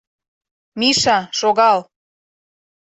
[0.79, 1.79] —Миша, шогал!